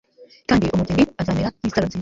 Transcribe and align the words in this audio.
Kandi 0.49 0.71
umugeni 0.75 1.03
azamera 1.21 1.49
nkisaro 1.57 1.85
nziza 1.85 1.89